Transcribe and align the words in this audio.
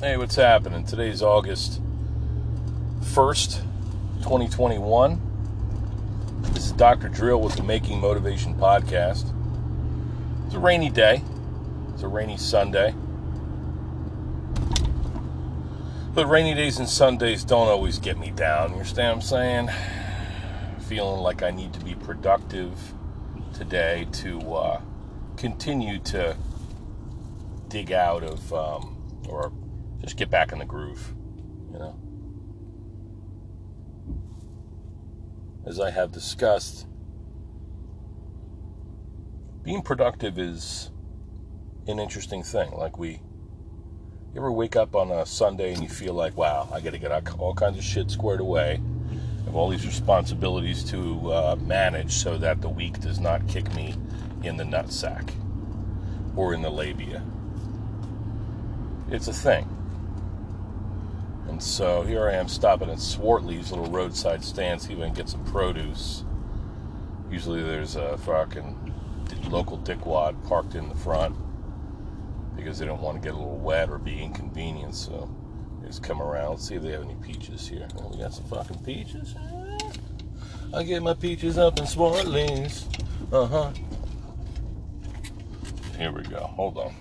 Hey, 0.00 0.16
what's 0.16 0.36
happening? 0.36 0.86
Today's 0.86 1.20
August 1.20 1.78
1st, 3.02 3.60
2021. 4.22 5.20
This 6.54 6.64
is 6.64 6.72
Dr. 6.72 7.10
Drill 7.10 7.38
with 7.42 7.56
the 7.56 7.62
Making 7.62 8.00
Motivation 8.00 8.54
podcast. 8.54 9.30
It's 10.46 10.54
a 10.54 10.58
rainy 10.58 10.88
day. 10.88 11.22
It's 11.92 12.02
a 12.02 12.08
rainy 12.08 12.38
Sunday. 12.38 12.94
But 16.14 16.26
rainy 16.28 16.54
days 16.54 16.78
and 16.78 16.88
Sundays 16.88 17.44
don't 17.44 17.68
always 17.68 17.98
get 17.98 18.18
me 18.18 18.30
down. 18.30 18.70
You 18.70 18.76
understand 18.76 19.08
what 19.08 19.16
I'm 19.16 19.20
saying? 19.20 19.70
Feeling 20.88 21.20
like 21.20 21.42
I 21.42 21.50
need 21.50 21.74
to 21.74 21.80
be 21.84 21.94
productive 21.94 22.72
today 23.52 24.08
to 24.12 24.54
uh, 24.54 24.80
continue 25.36 25.98
to 25.98 26.38
dig 27.68 27.92
out 27.92 28.22
of 28.22 28.50
um, 28.54 28.96
or 29.28 29.52
just 30.00 30.16
get 30.16 30.30
back 30.30 30.52
in 30.52 30.58
the 30.58 30.64
groove, 30.64 31.14
you 31.72 31.78
know. 31.78 31.96
As 35.66 35.78
I 35.78 35.90
have 35.90 36.10
discussed, 36.10 36.86
being 39.62 39.82
productive 39.82 40.38
is 40.38 40.90
an 41.86 41.98
interesting 41.98 42.42
thing. 42.42 42.72
Like 42.72 42.98
we, 42.98 43.10
you 43.10 44.36
ever 44.36 44.50
wake 44.50 44.76
up 44.76 44.96
on 44.96 45.10
a 45.10 45.26
Sunday 45.26 45.74
and 45.74 45.82
you 45.82 45.88
feel 45.88 46.14
like, 46.14 46.36
wow, 46.36 46.68
I 46.72 46.80
got 46.80 46.92
to 46.92 46.98
get 46.98 47.12
all 47.38 47.54
kinds 47.54 47.76
of 47.76 47.84
shit 47.84 48.10
squared 48.10 48.40
away. 48.40 48.80
I 49.42 49.44
have 49.44 49.54
all 49.54 49.68
these 49.68 49.86
responsibilities 49.86 50.82
to 50.90 51.32
uh, 51.32 51.56
manage 51.60 52.12
so 52.12 52.38
that 52.38 52.62
the 52.62 52.68
week 52.68 53.00
does 53.00 53.20
not 53.20 53.46
kick 53.48 53.72
me 53.74 53.94
in 54.42 54.56
the 54.56 54.64
nutsack 54.64 55.30
or 56.36 56.54
in 56.54 56.62
the 56.62 56.70
labia 56.70 57.22
it's 59.10 59.26
a 59.26 59.32
thing. 59.32 59.68
And 61.50 61.60
so 61.60 62.02
here 62.02 62.28
I 62.28 62.34
am 62.34 62.46
stopping 62.46 62.90
at 62.90 63.00
Swartley's 63.00 63.72
little 63.72 63.90
roadside 63.90 64.44
stand, 64.44 64.80
see 64.80 64.92
if 64.92 65.00
I 65.00 65.06
can 65.06 65.14
get 65.14 65.28
some 65.28 65.44
produce. 65.44 66.24
Usually 67.28 67.60
there's 67.60 67.96
a 67.96 68.16
fucking 68.18 68.94
local 69.48 69.76
dickwad 69.78 70.46
parked 70.46 70.76
in 70.76 70.88
the 70.88 70.94
front 70.94 71.34
because 72.54 72.78
they 72.78 72.86
don't 72.86 73.02
want 73.02 73.20
to 73.20 73.28
get 73.28 73.34
a 73.34 73.36
little 73.36 73.58
wet 73.58 73.90
or 73.90 73.98
be 73.98 74.22
inconvenienced. 74.22 75.06
So 75.06 75.28
just 75.84 76.04
come 76.04 76.22
around, 76.22 76.58
see 76.58 76.76
if 76.76 76.82
they 76.82 76.92
have 76.92 77.02
any 77.02 77.16
peaches 77.16 77.66
here. 77.66 77.88
Oh, 77.98 78.08
we 78.08 78.18
got 78.18 78.32
some 78.32 78.44
fucking 78.44 78.84
peaches. 78.84 79.34
I 80.72 80.84
get 80.84 81.02
my 81.02 81.14
peaches 81.14 81.58
up 81.58 81.80
in 81.80 81.86
Swartley's. 81.86 82.86
Uh 83.32 83.46
huh. 83.46 83.72
Here 85.98 86.12
we 86.12 86.22
go. 86.22 86.38
Hold 86.38 86.78
on. 86.78 86.94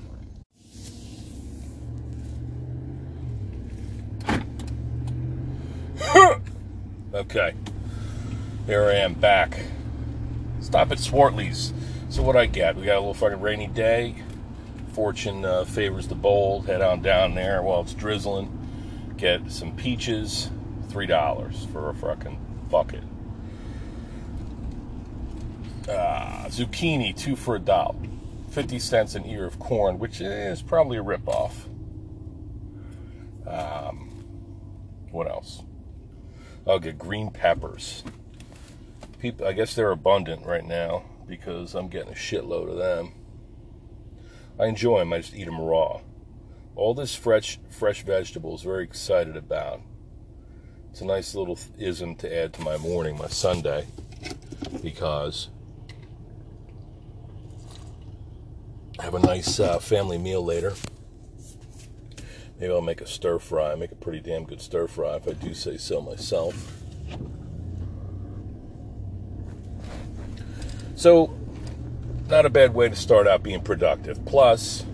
Okay. 7.20 7.54
Here 8.66 8.86
I 8.86 8.94
am 8.94 9.14
back. 9.14 9.60
Stop 10.62 10.94
at 10.94 11.00
Swartley's. 11.00 11.74
So 12.08 12.24
what 12.24 12.38
I 12.38 12.46
get? 12.46 12.78
We 12.78 12.86
got 12.86 12.96
a 12.96 13.02
little 13.02 13.14
fucking 13.14 13.42
rainy 13.42 13.68
day. 13.68 14.16
Fortune 14.94 15.44
uh, 15.44 15.66
favors 15.66 16.08
the 16.08 16.16
bold. 16.16 16.68
Head 16.68 16.82
on 16.82 17.02
down 17.02 17.36
there 17.36 17.62
while 17.62 17.82
it's 17.82 17.94
drizzling. 17.94 18.58
Get 19.18 19.52
some 19.52 19.76
peaches. 19.76 20.50
Three 20.88 21.08
dollars 21.08 21.68
for 21.74 21.90
a 21.90 21.94
fucking 21.94 22.40
bucket. 22.72 23.04
Uh, 25.90 26.46
zucchini, 26.46 27.14
two 27.14 27.36
for 27.36 27.58
a 27.58 27.60
dollar. 27.60 27.98
50 28.52 28.80
cents 28.80 29.16
an 29.16 29.26
ear 29.26 29.44
of 29.44 29.60
corn, 29.60 30.00
which 30.00 30.22
is 30.22 30.62
probably 30.62 30.98
a 30.98 31.04
ripoff. 31.04 31.52
Um, 33.46 34.10
what 35.12 35.28
else? 35.28 35.64
I'll 36.70 36.80
get 36.80 37.00
green 37.00 37.32
peppers. 37.32 38.04
People, 39.20 39.48
I 39.48 39.54
guess 39.54 39.74
they're 39.74 39.90
abundant 39.90 40.46
right 40.46 40.64
now 40.64 41.04
because 41.28 41.74
I'm 41.74 41.88
getting 41.88 42.12
a 42.12 42.16
shitload 42.16 42.70
of 42.70 42.78
them. 42.78 43.14
I 44.60 44.68
enjoy 44.68 45.00
them. 45.00 45.12
I 45.12 45.18
just 45.18 45.36
eat 45.36 45.46
them 45.46 45.60
raw. 45.60 46.02
All 46.76 46.94
this 46.94 47.16
fresh, 47.16 47.60
fresh 47.72 48.04
vegetables. 48.04 48.62
Very 48.62 48.84
excited 48.84 49.36
about. 49.36 49.82
It's 50.92 51.02
a 51.02 51.06
nice 51.06 51.34
little 51.34 51.58
ism 51.80 52.16
to 52.18 52.36
add 52.36 52.54
to 52.54 52.62
my 52.62 52.78
morning, 52.78 53.18
my 53.18 53.28
Sunday, 53.28 53.88
because 54.84 55.50
I 59.00 59.04
have 59.04 59.16
a 59.16 59.20
nice 59.20 59.60
uh, 59.60 59.80
family 59.80 60.20
meal 60.20 60.46
later. 60.46 60.74
Maybe 62.60 62.74
I'll 62.74 62.82
make 62.82 63.02
a 63.02 63.08
stir 63.08 63.40
fry. 63.40 63.74
Make 63.76 63.92
a 63.94 63.96
pretty 63.96 64.20
damn 64.20 64.44
good 64.44 64.62
stir 64.62 64.88
fry 64.88 65.16
if 65.16 65.28
I 65.28 65.34
do 65.34 65.54
say 65.54 65.78
so 65.78 66.02
myself. 66.02 66.82
So, 70.96 71.34
not 72.28 72.46
a 72.46 72.50
bad 72.50 72.74
way 72.74 72.90
to 72.90 72.96
start 72.96 73.28
out 73.28 73.42
being 73.42 73.62
productive. 73.62 74.26
Plus, 74.26 74.86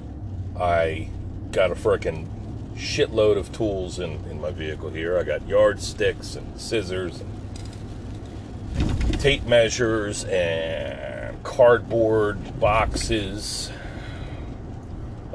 I 0.59 1.09
got 1.51 1.71
a 1.71 1.75
frickin' 1.75 2.27
shitload 2.75 3.37
of 3.37 3.51
tools 3.51 3.97
in, 3.97 4.23
in 4.25 4.39
my 4.39 4.51
vehicle 4.51 4.91
here. 4.91 5.17
I 5.17 5.23
got 5.23 5.47
yardsticks 5.47 6.35
and 6.35 6.59
scissors 6.59 7.21
and 7.21 9.19
tape 9.19 9.43
measures 9.45 10.25
and 10.25 11.41
cardboard 11.43 12.59
boxes 12.59 13.71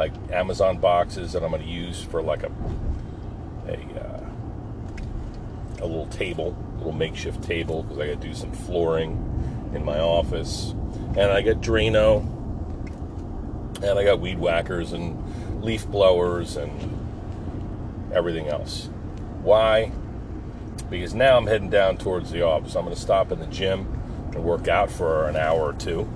like 0.00 0.14
Amazon 0.32 0.78
boxes 0.78 1.32
that 1.32 1.44
I'm 1.44 1.50
going 1.50 1.62
to 1.62 1.68
use 1.68 2.02
for 2.02 2.22
like 2.22 2.42
a 2.42 2.50
a 3.68 3.76
uh, 4.00 4.26
a 5.80 5.86
little 5.86 6.06
table, 6.06 6.56
a 6.74 6.78
little 6.78 6.92
makeshift 6.92 7.42
table 7.42 7.82
because 7.82 7.98
I 7.98 8.06
got 8.06 8.22
to 8.22 8.28
do 8.28 8.34
some 8.34 8.50
flooring 8.50 9.70
in 9.74 9.84
my 9.84 9.98
office, 10.00 10.70
and 10.70 11.30
I 11.30 11.42
got 11.42 11.56
Drano, 11.56 12.22
and 13.82 13.98
I 13.98 14.04
got 14.04 14.20
weed 14.20 14.38
whackers 14.38 14.94
and 14.94 15.62
leaf 15.62 15.86
blowers 15.86 16.56
and 16.56 16.70
everything 18.14 18.48
else. 18.48 18.88
Why? 19.42 19.92
Because 20.88 21.14
now 21.14 21.36
I'm 21.36 21.46
heading 21.46 21.68
down 21.68 21.98
towards 21.98 22.30
the 22.30 22.40
office. 22.40 22.74
I'm 22.74 22.84
going 22.84 22.96
to 22.96 23.00
stop 23.00 23.32
in 23.32 23.38
the 23.38 23.46
gym 23.46 23.80
and 24.32 24.44
work 24.44 24.66
out 24.66 24.90
for 24.90 25.28
an 25.28 25.36
hour 25.36 25.60
or 25.60 25.72
two 25.74 26.08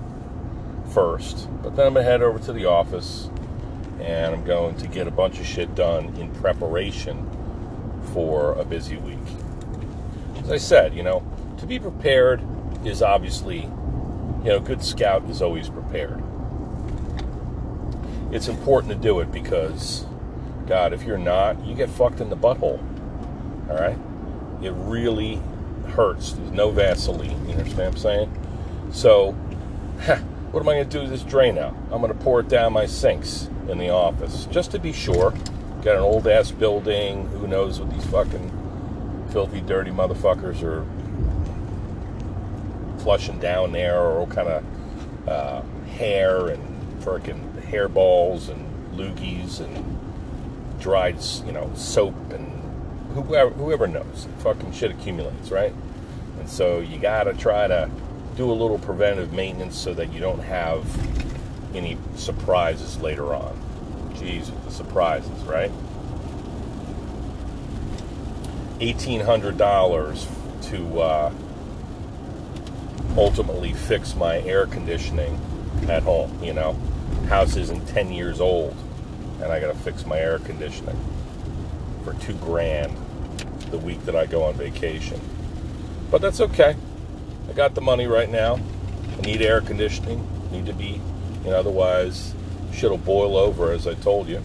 first, 0.91 1.47
but 1.61 1.75
then 1.75 1.85
I'm 1.85 1.93
going 1.93 2.03
to 2.03 2.11
head 2.11 2.23
over 2.23 2.39
to 2.39 2.51
the 2.51 2.65
office 2.65 3.29
and 3.99 4.35
I'm 4.35 4.43
going 4.43 4.75
to 4.77 4.87
get 4.87 5.07
a 5.07 5.11
bunch 5.11 5.39
of 5.39 5.45
shit 5.45 5.73
done 5.75 6.15
in 6.15 6.29
preparation 6.35 7.29
for 8.13 8.53
a 8.53 8.65
busy 8.65 8.97
week. 8.97 9.17
As 10.37 10.51
I 10.51 10.57
said, 10.57 10.93
you 10.93 11.03
know, 11.03 11.23
to 11.57 11.65
be 11.65 11.79
prepared 11.79 12.41
is 12.85 13.01
obviously, 13.01 13.61
you 13.61 14.45
know, 14.45 14.59
good 14.59 14.83
scout 14.83 15.29
is 15.29 15.41
always 15.41 15.69
prepared. 15.69 16.21
It's 18.31 18.47
important 18.47 18.91
to 18.91 18.99
do 18.99 19.19
it 19.21 19.31
because, 19.31 20.05
God, 20.67 20.93
if 20.93 21.03
you're 21.03 21.17
not, 21.17 21.65
you 21.65 21.73
get 21.73 21.89
fucked 21.89 22.21
in 22.21 22.29
the 22.29 22.37
butthole. 22.37 22.79
All 23.69 23.75
right? 23.75 23.97
It 24.61 24.71
really 24.71 25.41
hurts. 25.89 26.33
There's 26.33 26.51
no 26.51 26.69
Vaseline. 26.69 27.45
You 27.47 27.53
understand 27.53 27.77
what 27.77 27.87
I'm 27.87 27.97
saying? 27.97 28.91
So, 28.91 29.35
what 30.55 30.61
am 30.61 30.69
I 30.69 30.75
going 30.75 30.87
to 30.87 30.89
do 30.89 31.01
with 31.01 31.09
this 31.09 31.23
Drano? 31.23 31.75
I'm 31.91 31.99
going 31.99 32.13
to 32.13 32.23
pour 32.23 32.39
it 32.39 32.47
down 32.47 32.71
my 32.71 32.85
sinks 32.85 33.49
in 33.67 33.77
the 33.77 33.89
office, 33.89 34.45
just 34.45 34.71
to 34.71 34.79
be 34.79 34.93
sure. 34.93 35.31
Got 35.83 35.97
an 35.97 36.01
old 36.01 36.29
ass 36.29 36.49
building. 36.49 37.27
Who 37.27 37.45
knows 37.45 37.81
what 37.81 37.91
these 37.91 38.05
fucking 38.05 39.27
filthy, 39.33 39.59
dirty 39.59 39.91
motherfuckers 39.91 40.63
are 40.63 40.85
flushing 42.99 43.37
down 43.37 43.73
there, 43.73 43.99
or 43.99 44.21
what 44.21 44.33
kind 44.33 44.47
of 44.47 45.27
uh, 45.27 45.61
hair 45.97 46.47
and 46.47 47.01
freaking 47.01 47.61
hairballs 47.63 48.47
and 48.47 48.97
loogies 48.97 49.59
and 49.59 50.79
dried, 50.79 51.17
you 51.45 51.51
know, 51.51 51.69
soap 51.75 52.15
and 52.31 52.47
whoever, 53.13 53.49
whoever 53.49 53.87
knows. 53.87 54.29
Fucking 54.37 54.71
shit 54.71 54.91
accumulates, 54.91 55.51
right? 55.51 55.73
And 56.39 56.49
so 56.49 56.79
you 56.79 56.97
got 56.97 57.25
to 57.25 57.33
try 57.33 57.67
to 57.67 57.91
do 58.35 58.51
a 58.51 58.53
little 58.53 58.77
preventive 58.77 59.31
maintenance 59.33 59.77
so 59.77 59.93
that 59.93 60.11
you 60.11 60.19
don't 60.19 60.39
have 60.39 60.85
any 61.75 61.97
surprises 62.15 62.99
later 62.99 63.33
on. 63.33 63.57
Jeez, 64.15 64.51
the 64.65 64.71
surprises, 64.71 65.43
right? 65.43 65.71
$1,800 68.79 70.69
to 70.69 71.01
uh, 71.01 71.33
ultimately 73.15 73.73
fix 73.73 74.15
my 74.15 74.39
air 74.41 74.65
conditioning 74.67 75.39
at 75.87 76.03
home. 76.03 76.43
You 76.43 76.53
know, 76.53 76.73
house 77.29 77.55
isn't 77.55 77.87
10 77.87 78.11
years 78.11 78.41
old, 78.41 78.75
and 79.41 79.51
I 79.51 79.59
got 79.59 79.71
to 79.71 79.79
fix 79.79 80.05
my 80.05 80.19
air 80.19 80.39
conditioning 80.39 80.99
for 82.03 82.13
two 82.15 82.35
grand 82.35 82.95
the 83.71 83.77
week 83.77 84.03
that 84.05 84.15
I 84.15 84.25
go 84.25 84.43
on 84.43 84.55
vacation. 84.55 85.19
But 86.11 86.21
that's 86.21 86.41
okay. 86.41 86.75
I 87.49 87.53
got 87.53 87.75
the 87.75 87.81
money 87.81 88.07
right 88.07 88.29
now. 88.29 88.59
I 89.17 89.21
need 89.21 89.41
air 89.41 89.61
conditioning. 89.61 90.27
I 90.49 90.55
Need 90.55 90.65
to 90.65 90.73
be, 90.73 91.01
you 91.43 91.49
know, 91.49 91.57
otherwise 91.57 92.33
shit'll 92.73 92.97
boil 92.97 93.37
over, 93.37 93.71
as 93.71 93.87
I 93.87 93.93
told 93.93 94.27
you. 94.27 94.41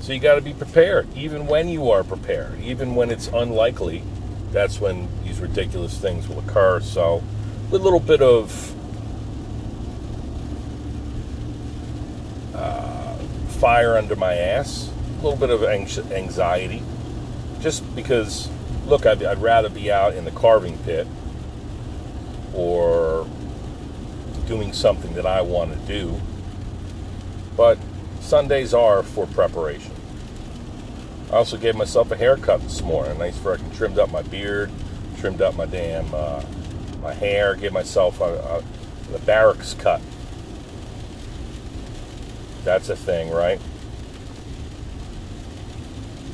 So 0.00 0.12
you 0.12 0.20
got 0.20 0.34
to 0.34 0.40
be 0.40 0.52
prepared, 0.52 1.08
even 1.16 1.46
when 1.46 1.68
you 1.68 1.90
are 1.90 2.04
prepared, 2.04 2.60
even 2.60 2.94
when 2.94 3.10
it's 3.10 3.28
unlikely. 3.28 4.02
That's 4.52 4.80
when 4.80 5.08
these 5.24 5.40
ridiculous 5.40 5.96
things 5.98 6.28
will 6.28 6.38
occur. 6.40 6.80
So, 6.80 7.22
with 7.70 7.80
a 7.80 7.84
little 7.84 8.00
bit 8.00 8.20
of 8.20 8.74
uh, 12.54 13.16
fire 13.58 13.96
under 13.96 14.14
my 14.14 14.34
ass, 14.34 14.90
a 15.20 15.22
little 15.22 15.38
bit 15.38 15.50
of 15.50 15.64
anxiety, 15.64 16.82
just 17.60 17.96
because, 17.96 18.50
look, 18.86 19.06
I'd, 19.06 19.22
I'd 19.24 19.40
rather 19.40 19.70
be 19.70 19.90
out 19.90 20.14
in 20.14 20.24
the 20.24 20.30
carving 20.32 20.76
pit 20.78 21.06
or 22.54 23.26
doing 24.46 24.72
something 24.72 25.14
that 25.14 25.26
I 25.26 25.40
want 25.40 25.72
to 25.72 25.78
do. 25.86 26.20
But 27.56 27.78
Sundays 28.20 28.74
are 28.74 29.02
for 29.02 29.26
preparation. 29.26 29.92
I 31.30 31.36
also 31.36 31.56
gave 31.56 31.74
myself 31.74 32.10
a 32.10 32.16
haircut 32.16 32.62
this 32.62 32.82
morning. 32.82 33.18
Nice 33.18 33.38
fucking 33.38 33.70
trimmed 33.72 33.98
up 33.98 34.10
my 34.10 34.22
beard, 34.22 34.70
trimmed 35.18 35.42
up 35.42 35.56
my 35.56 35.66
damn 35.66 36.12
uh, 36.14 36.42
my 37.02 37.12
hair, 37.12 37.54
gave 37.54 37.72
myself 37.72 38.20
a, 38.20 38.24
a 38.24 38.62
the 39.12 39.18
barracks 39.20 39.74
cut. 39.74 40.00
That's 42.64 42.88
a 42.88 42.96
thing, 42.96 43.30
right? 43.30 43.60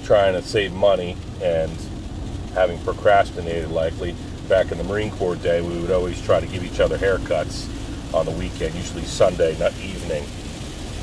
Trying 0.04 0.34
to 0.34 0.42
save 0.42 0.72
money 0.72 1.16
and 1.42 1.72
having 2.54 2.78
procrastinated 2.80 3.70
likely. 3.70 4.14
Back 4.50 4.72
in 4.72 4.78
the 4.78 4.84
Marine 4.84 5.12
Corps 5.12 5.36
day, 5.36 5.60
we 5.60 5.78
would 5.80 5.92
always 5.92 6.20
try 6.20 6.40
to 6.40 6.46
give 6.46 6.64
each 6.64 6.80
other 6.80 6.98
haircuts 6.98 7.68
on 8.12 8.26
the 8.26 8.32
weekend, 8.32 8.74
usually 8.74 9.04
Sunday, 9.04 9.56
not 9.60 9.72
evening, 9.78 10.24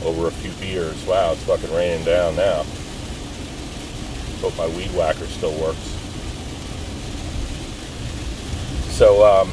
over 0.03 0.27
a 0.27 0.31
few 0.31 0.51
beers. 0.59 1.01
Wow, 1.05 1.31
it's 1.31 1.43
fucking 1.43 1.73
raining 1.73 2.03
down 2.03 2.35
now. 2.35 2.65
Hope 4.41 4.57
my 4.57 4.67
weed 4.75 4.89
whacker 4.89 5.25
still 5.27 5.57
works. 5.61 5.79
So, 8.97 9.25
um, 9.25 9.47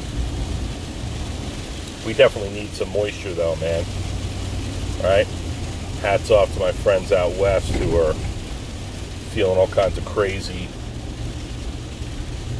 we 2.05 2.13
definitely 2.13 2.49
need 2.49 2.71
some 2.71 2.91
moisture 2.91 3.33
though, 3.33 3.55
man. 3.55 3.85
Alright? 4.97 5.27
Hats 6.01 6.31
off 6.31 6.53
to 6.55 6.59
my 6.59 6.73
friends 6.73 7.13
out 7.13 7.31
west 7.37 7.71
who 7.71 7.95
are 7.95 8.13
feeling 9.31 9.57
all 9.57 9.67
kinds 9.67 9.97
of 9.97 10.03
crazy 10.03 10.67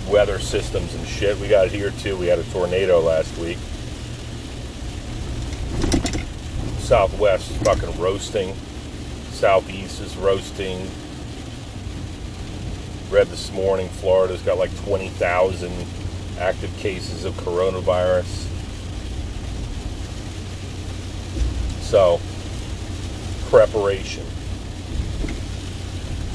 weather 0.08 0.40
systems 0.40 0.94
and 0.96 1.08
shit. 1.08 1.38
We 1.40 1.48
got 1.48 1.68
it 1.68 1.72
here 1.72 1.92
too. 1.92 2.18
We 2.18 2.28
had 2.28 2.40
a 2.40 2.44
tornado 2.46 3.00
last 3.00 3.38
week. 3.38 3.58
Southwest 6.80 7.52
is 7.52 7.58
fucking 7.58 8.00
roasting. 8.00 8.56
Southeast 9.32 10.02
is 10.02 10.16
roasting 10.18 10.88
read 13.10 13.28
this 13.28 13.52
morning 13.54 13.88
Florida's 13.88 14.42
got 14.42 14.58
like 14.58 14.76
20,000 14.84 15.72
active 16.40 16.76
cases 16.78 17.24
of 17.24 17.34
coronavirus. 17.36 18.48
So, 21.82 22.20
preparation. 23.50 24.26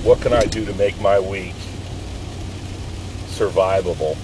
What 0.02 0.20
can 0.20 0.32
I 0.32 0.44
do 0.44 0.64
to 0.64 0.72
make 0.74 0.98
my 1.00 1.18
week 1.20 1.54
survivable? 3.40 4.18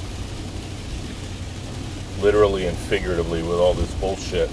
Literally 2.23 2.67
and 2.67 2.77
figuratively, 2.77 3.43
with 3.43 3.59
all 3.59 3.73
this 3.73 3.93
bullshit. 3.95 4.51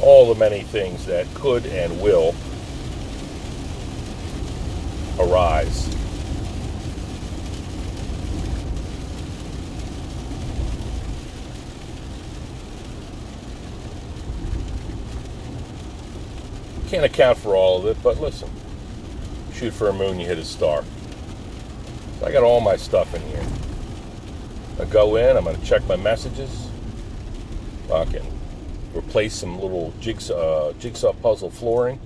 All 0.00 0.32
the 0.32 0.38
many 0.38 0.62
things 0.62 1.06
that 1.06 1.26
could 1.34 1.66
and 1.66 2.00
will 2.00 2.36
arise. 5.18 5.88
Can't 16.88 17.04
account 17.04 17.38
for 17.38 17.56
all 17.56 17.78
of 17.78 17.86
it, 17.86 18.00
but 18.04 18.20
listen. 18.20 18.48
Shoot 19.52 19.72
for 19.72 19.88
a 19.88 19.92
moon, 19.92 20.20
you 20.20 20.26
hit 20.26 20.38
a 20.38 20.44
star. 20.44 20.84
So 22.18 22.26
I 22.26 22.32
got 22.32 22.42
all 22.42 22.60
my 22.60 22.76
stuff 22.76 23.14
in 23.14 23.22
here. 23.22 23.44
I 24.80 24.84
go 24.84 25.16
in, 25.16 25.36
I'm 25.36 25.44
going 25.44 25.58
to 25.58 25.66
check 25.66 25.86
my 25.86 25.96
messages. 25.96 26.70
Fucking 27.88 28.32
replace 28.94 29.34
some 29.34 29.60
little 29.60 29.92
jigsaw, 30.00 30.34
uh, 30.70 30.72
jigsaw 30.74 31.12
puzzle 31.12 31.50
flooring. 31.50 32.00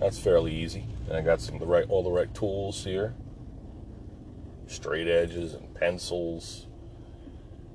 That's 0.00 0.18
fairly 0.18 0.54
easy. 0.54 0.84
And 1.08 1.16
I 1.16 1.22
got 1.22 1.40
some 1.40 1.58
the 1.58 1.66
right 1.66 1.86
all 1.88 2.02
the 2.02 2.10
right 2.10 2.32
tools 2.34 2.84
here. 2.84 3.14
Straight 4.66 5.08
edges 5.08 5.54
and 5.54 5.74
pencils, 5.74 6.66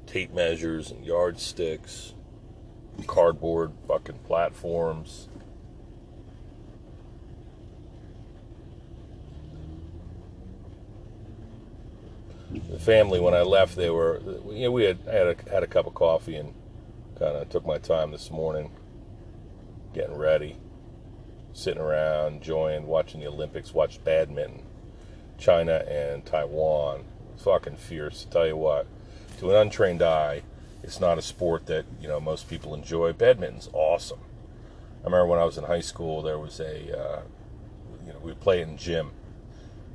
tape 0.06 0.34
measures 0.34 0.92
and 0.92 1.06
yardsticks, 1.06 2.14
cardboard 3.08 3.72
fucking 3.88 4.20
platforms. 4.20 5.28
The 12.51 12.80
family 12.80 13.19
when 13.19 13.34
I 13.34 13.42
left, 13.42 13.75
they 13.75 13.90
were, 13.90 14.22
you 14.48 14.63
know, 14.63 14.72
we 14.72 14.84
had 14.84 15.00
had 15.06 15.28
a, 15.28 15.36
had 15.51 15.63
a 15.63 15.68
cup 15.68 15.86
of 15.86 15.94
coffee 15.94 16.36
and 16.36 16.54
kind 17.18 17.36
of 17.36 17.50
took 17.50 17.66
my 17.66 17.78
time 17.78 18.12
this 18.12 18.31
morning, 18.31 18.72
getting 19.94 20.18
ready, 20.18 20.57
sitting 21.54 21.81
around, 21.81 22.36
enjoying 22.36 22.88
watching 22.88 23.19
the 23.19 23.28
Olympics, 23.28 23.74
watched 23.74 24.04
badminton, 24.04 24.63
China 25.38 25.84
and 25.88 26.25
Taiwan, 26.25 27.04
fucking 27.38 27.78
fierce. 27.78 28.25
Tell 28.30 28.48
you 28.48 28.57
what, 28.57 28.88
to 29.40 29.51
an 29.51 29.56
untrained 29.56 30.01
eye, 30.01 30.44
it's 30.81 31.00
not 31.00 31.18
a 31.18 31.22
sport 31.22 31.68
that 31.68 31.86
you 32.01 32.07
know 32.07 32.19
most 32.19 32.50
people 32.50 32.74
enjoy. 32.74 33.13
Badminton's 33.13 33.69
awesome. 33.74 34.22
I 35.01 35.06
remember 35.06 35.28
when 35.28 35.40
I 35.40 35.46
was 35.46 35.57
in 35.57 35.66
high 35.66 35.81
school, 35.81 36.22
there 36.22 36.40
was 36.40 36.60
a, 36.60 36.98
uh, 36.98 37.22
you 38.06 38.13
know, 38.13 38.19
we 38.22 38.34
play 38.34 38.62
in 38.62 38.75
gym 38.75 39.12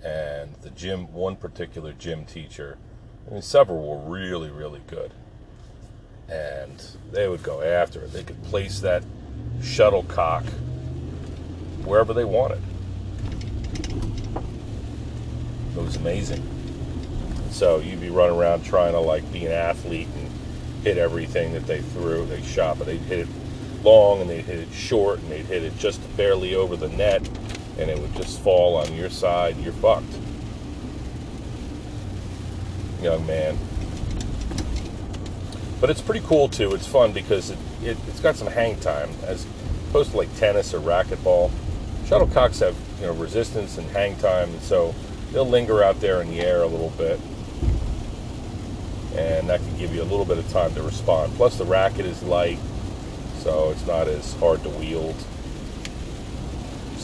and 0.05 0.55
the 0.61 0.71
gym, 0.71 1.13
one 1.13 1.37
particular 1.37 1.93
gym 1.93 2.27
teacher, 2.27 2.77
I 3.27 3.33
mean, 3.33 3.43
several 3.43 3.83
were 3.87 4.11
really, 4.11 4.51
really 4.51 4.83
good. 4.87 5.13
And 6.29 6.85
they 7.11 7.27
would 7.27 7.43
go 7.43 7.63
after 7.63 8.03
it. 8.03 8.13
They 8.13 8.23
could 8.23 8.43
place 8.45 8.81
that 8.81 9.03
shuttlecock 9.63 10.45
wherever 11.85 12.13
they 12.13 12.25
wanted. 12.25 12.61
It 15.75 15.83
was 15.83 15.97
amazing. 15.97 16.43
So 17.51 17.79
you'd 17.79 18.01
be 18.01 18.11
running 18.11 18.37
around 18.37 18.65
trying 18.65 18.93
to 18.93 19.01
like 19.01 19.31
be 19.33 19.47
an 19.47 19.53
athlete 19.53 20.09
and 20.17 20.31
hit 20.85 20.99
everything 20.99 21.53
that 21.55 21.67
they 21.67 21.81
threw, 21.81 22.27
they 22.27 22.43
shot, 22.43 22.79
but 22.79 22.87
they'd 22.87 23.01
hit 23.01 23.21
it 23.21 23.29
long 23.83 24.21
and 24.21 24.29
they'd 24.29 24.45
hit 24.45 24.61
it 24.61 24.73
short 24.73 25.19
and 25.21 25.31
they'd 25.31 25.47
hit 25.47 25.63
it 25.63 25.77
just 25.79 26.01
barely 26.17 26.55
over 26.55 26.77
the 26.77 26.89
net 26.89 27.27
and 27.79 27.91
it 27.91 27.99
would 27.99 28.15
just 28.15 28.41
fall 28.41 28.77
on 28.77 28.95
your 28.95 29.11
side, 29.11 29.57
you're 29.59 29.73
fucked. 29.73 30.19
Young 33.03 33.27
man. 33.27 33.59
But 35.81 35.91
it's 35.91 36.01
pretty 36.01 36.25
cool 36.25 36.49
too. 36.49 36.75
It's 36.75 36.87
fun 36.87 37.13
because 37.13 37.51
it, 37.51 37.59
it, 37.83 37.97
has 37.99 38.21
got 38.21 38.37
some 38.37 38.49
hang 38.49 38.79
time 38.81 39.11
as 39.25 39.47
opposed 39.89 40.13
to 40.13 40.17
like 40.17 40.35
tennis 40.37 40.73
or 40.73 40.81
racquetball. 40.81 41.51
Shuttlecocks 42.05 42.61
have 42.61 42.77
you 43.01 43.07
know 43.07 43.13
resistance 43.13 43.77
and 43.77 43.87
hang 43.91 44.17
time, 44.17 44.51
and 44.51 44.63
so 44.63 44.95
they'll 45.33 45.49
linger 45.49 45.83
out 45.83 46.01
there 46.01 46.23
in 46.23 46.29
the 46.29 46.41
air 46.41 46.63
a 46.63 46.67
little 46.67 46.91
bit, 46.91 47.21
and 49.17 49.49
that 49.49 49.61
can 49.61 49.77
give 49.77 49.95
you 49.95 50.03
a 50.03 50.05
little 50.05 50.25
bit 50.25 50.39
of 50.39 50.49
time 50.51 50.75
to 50.75 50.83
respond. 50.83 51.35
Plus, 51.35 51.59
the 51.59 51.65
racket 51.65 52.07
is 52.07 52.23
light, 52.23 52.59
so 53.41 53.71
it's 53.71 53.87
not 53.87 54.09
as 54.09 54.33
hard 54.35 54.63
to 54.63 54.71
wield 54.71 55.17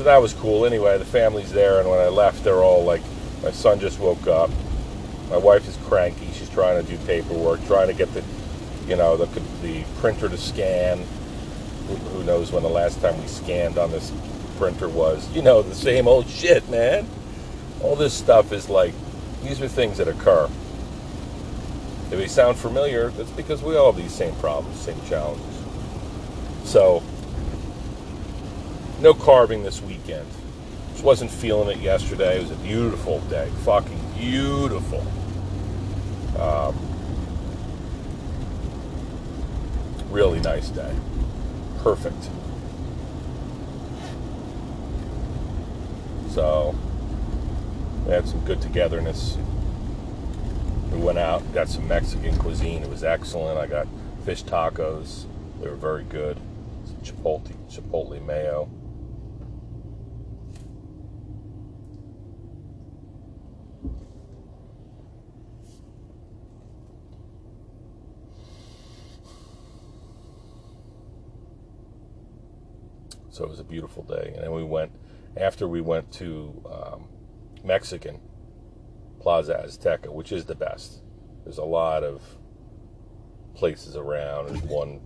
so 0.01 0.05
that 0.05 0.23
was 0.23 0.33
cool. 0.33 0.65
Anyway, 0.65 0.97
the 0.97 1.05
family's 1.05 1.53
there, 1.53 1.79
and 1.79 1.87
when 1.87 1.99
I 1.99 2.09
left, 2.09 2.43
they're 2.43 2.63
all 2.63 2.85
like, 2.85 3.03
my 3.43 3.51
son 3.51 3.79
just 3.79 3.99
woke 3.99 4.27
up. 4.27 4.49
My 5.29 5.37
wife 5.37 5.69
is 5.69 5.77
cranky. 5.85 6.27
She's 6.33 6.49
trying 6.49 6.83
to 6.83 6.91
do 6.91 6.97
paperwork, 7.05 7.63
trying 7.67 7.89
to 7.89 7.93
get 7.93 8.11
the, 8.15 8.25
you 8.87 8.97
know, 8.97 9.19
the 9.19 9.27
the 9.61 9.85
printer 9.99 10.31
to 10.31 10.39
scan. 10.39 11.05
Who, 11.87 11.97
who 11.97 12.25
knows 12.25 12.51
when 12.51 12.63
the 12.63 12.71
last 12.71 13.03
time 13.03 13.21
we 13.21 13.29
scanned 13.29 13.77
on 13.77 13.91
this 13.91 14.11
printer 14.57 14.89
was? 14.89 15.31
You 15.37 15.43
know, 15.43 15.61
the 15.61 15.75
same 15.75 16.09
old 16.09 16.27
shit, 16.27 16.67
man. 16.71 17.07
All 17.83 17.95
this 17.95 18.15
stuff 18.15 18.53
is 18.53 18.71
like, 18.71 18.95
these 19.43 19.61
are 19.61 19.69
things 19.69 19.99
that 19.99 20.09
occur. 20.09 20.49
If 22.05 22.13
they 22.13 22.27
sound 22.27 22.57
familiar, 22.57 23.11
that's 23.11 23.31
because 23.33 23.63
we 23.63 23.77
all 23.77 23.93
have 23.93 24.03
these 24.03 24.15
same 24.15 24.35
problems, 24.37 24.81
same 24.81 24.99
challenges. 25.05 25.45
So 26.65 27.03
no 29.01 29.15
carving 29.15 29.63
this 29.63 29.81
weekend. 29.81 30.27
Just 30.93 31.05
wasn't 31.05 31.31
feeling 31.31 31.77
it 31.77 31.83
yesterday. 31.83 32.39
It 32.39 32.43
was 32.43 32.51
a 32.51 32.57
beautiful 32.57 33.21
day. 33.23 33.51
Fucking 33.65 33.99
beautiful. 34.19 35.01
Um, 36.39 36.77
really 40.11 40.41
nice 40.41 40.69
day. 40.69 40.95
Perfect. 41.79 42.29
So 46.31 46.77
we 48.05 48.13
had 48.13 48.29
some 48.29 48.45
good 48.45 48.61
togetherness. 48.61 49.39
We 50.93 50.99
went 50.99 51.19
out, 51.19 51.55
got 51.55 51.69
some 51.69 51.89
Mexican 51.89 52.37
cuisine. 52.39 52.83
It 52.83 52.91
was 52.91 53.05
excellent. 53.05 53.59
I 53.59 53.67
got 53.67 53.87
fish 54.25 54.43
tacos. 54.43 55.25
They 55.61 55.69
were 55.69 55.77
very 55.77 56.05
good. 56.05 56.37
Some 56.85 56.97
Chipotle, 56.97 57.55
chipotle 57.71 58.25
mayo. 58.25 58.69
So 73.41 73.47
it 73.47 73.49
was 73.49 73.59
a 73.59 73.65
beautiful 73.65 74.03
day. 74.03 74.33
And 74.35 74.45
then 74.45 74.53
we 74.53 74.63
went, 74.63 74.93
after 75.35 75.67
we 75.67 75.81
went 75.81 76.13
to 76.13 76.63
um, 76.71 77.09
Mexican, 77.65 78.21
Plaza 79.19 79.65
Azteca, 79.67 80.13
which 80.13 80.31
is 80.31 80.45
the 80.45 80.55
best. 80.55 81.01
There's 81.45 81.57
a 81.57 81.65
lot 81.65 82.05
of 82.05 82.21
places 83.55 83.97
around. 83.97 84.49
There's 84.49 84.63
one 84.65 85.01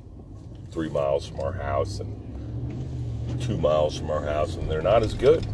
three 0.72 0.88
miles 0.88 1.28
from 1.28 1.38
our 1.38 1.52
house 1.52 2.00
and 2.00 3.40
two 3.40 3.56
miles 3.56 3.96
from 3.96 4.10
our 4.10 4.24
house, 4.24 4.56
and 4.56 4.68
they're 4.68 4.82
not 4.82 5.04
as 5.04 5.14
good. 5.14 5.46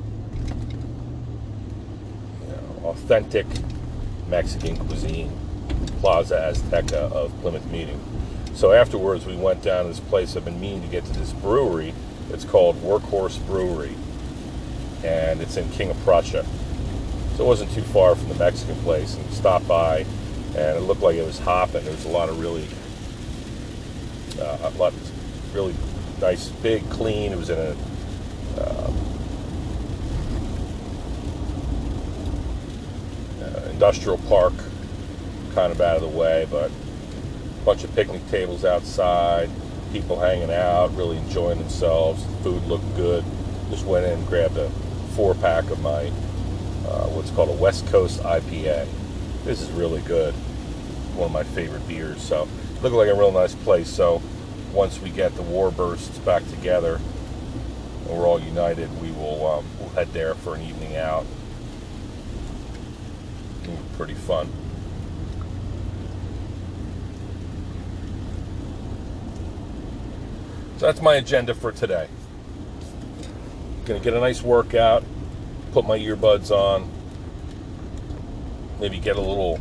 You 2.40 2.49
know, 2.49 2.80
authentic 2.84 3.44
Mexican 4.26 4.78
cuisine, 4.87 5.38
Plaza 6.00 6.50
Azteca 6.50 7.12
of 7.12 7.38
Plymouth 7.42 7.70
Meeting. 7.70 8.00
So 8.54 8.72
afterwards, 8.72 9.26
we 9.26 9.37
went 9.37 9.62
down 9.62 9.82
to 9.82 9.90
this 9.90 10.00
place. 10.00 10.34
I've 10.34 10.46
been 10.46 10.58
meaning 10.58 10.80
to 10.80 10.88
get 10.88 11.04
to 11.04 11.12
this 11.12 11.34
brewery. 11.34 11.92
It's 12.32 12.44
called 12.44 12.76
Workhorse 12.82 13.44
Brewery, 13.46 13.94
and 15.04 15.40
it's 15.40 15.56
in 15.56 15.68
King 15.70 15.90
of 15.90 15.99
Prussia. 16.04 16.44
So 17.37 17.44
it 17.44 17.46
wasn't 17.46 17.72
too 17.72 17.82
far 17.82 18.14
from 18.14 18.28
the 18.28 18.34
Mexican 18.34 18.76
place, 18.76 19.16
and 19.16 19.32
stopped 19.32 19.66
by, 19.66 20.04
and 20.56 20.76
it 20.76 20.80
looked 20.80 21.02
like 21.02 21.16
it 21.16 21.26
was 21.26 21.38
hopping. 21.38 21.84
There 21.84 21.92
was 21.92 22.04
a 22.04 22.08
lot 22.08 22.28
of 22.28 22.40
really, 22.40 22.66
uh, 24.40 24.58
a 24.62 24.70
lot, 24.78 24.92
really 25.54 25.75
nice, 26.20 26.49
big, 26.49 26.88
clean. 26.90 27.32
It 27.32 27.38
was 27.38 27.50
in 27.50 27.58
a 27.58 27.70
um, 28.60 28.94
uh, 33.42 33.70
industrial 33.70 34.18
park, 34.28 34.52
kind 35.54 35.72
of 35.72 35.80
out 35.80 35.96
of 35.96 36.02
the 36.02 36.08
way, 36.08 36.46
but 36.50 36.70
a 36.70 37.64
bunch 37.64 37.84
of 37.84 37.94
picnic 37.94 38.26
tables 38.28 38.64
outside, 38.64 39.50
people 39.92 40.18
hanging 40.18 40.50
out, 40.50 40.94
really 40.94 41.16
enjoying 41.16 41.59
themselves. 41.59 42.25
The 42.25 42.42
food 42.42 42.64
looked 42.66 42.97
good. 42.97 43.25
Just 43.70 43.87
went 43.87 44.06
in 44.06 44.12
and 44.12 44.26
grabbed 44.26 44.56
a 44.56 44.70
four 45.14 45.35
pack 45.35 45.70
of 45.70 45.80
my 45.80 46.06
uh, 46.87 47.06
what's 47.09 47.30
called 47.30 47.49
a 47.49 47.61
West 47.61 47.87
Coast 47.87 48.20
IPA. 48.20 48.87
This 49.44 49.61
is 49.61 49.70
really 49.70 50.00
good. 50.02 50.35
One 51.14 51.26
of 51.26 51.32
my 51.32 51.44
favorite 51.44 51.87
beers. 51.87 52.20
So 52.23 52.49
looked 52.82 52.94
like 52.94 53.09
a 53.09 53.14
real 53.14 53.32
nice 53.32 53.54
place. 53.54 53.88
So 53.88 54.23
once 54.73 55.00
we 55.00 55.11
get 55.11 55.35
the 55.37 55.42
Warbursts 55.42 56.25
back 56.25 56.49
together 56.49 57.00
and 58.09 58.18
we're 58.18 58.26
all 58.26 58.40
united, 58.40 59.00
we 59.00 59.11
will 59.12 59.47
um, 59.47 59.64
we'll 59.78 59.90
head 59.90 60.12
there 60.12 60.35
for 60.35 60.54
an 60.54 60.62
evening 60.62 60.97
out. 60.97 61.26
Pretty 63.97 64.14
fun. 64.14 64.50
So 70.80 70.87
that's 70.87 71.02
my 71.02 71.16
agenda 71.16 71.54
for 71.54 71.72
today. 71.72 72.08
Gonna 73.84 74.00
get 74.00 74.14
a 74.14 74.18
nice 74.18 74.40
workout, 74.40 75.04
put 75.72 75.87
my 75.87 75.99
earbuds 75.99 76.50
on, 76.50 76.90
maybe 78.80 78.99
get 78.99 79.16
a 79.16 79.20
little 79.20 79.60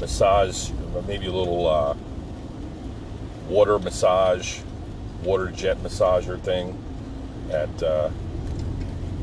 massage, 0.00 0.70
maybe 1.06 1.26
a 1.26 1.30
little 1.30 1.68
uh, 1.68 1.94
water 3.50 3.78
massage, 3.78 4.60
water 5.22 5.50
jet 5.50 5.76
massager 5.82 6.40
thing 6.40 6.82
at 7.50 7.82
uh, 7.82 8.08